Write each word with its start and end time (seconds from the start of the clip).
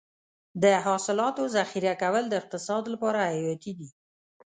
د 0.63 0.65
حاصلاتو 0.85 1.43
ذخیره 1.55 1.93
کول 2.01 2.23
د 2.29 2.33
اقتصاد 2.41 2.83
لپاره 2.93 3.19
حیاتي 3.31 3.71
دي. 3.79 3.89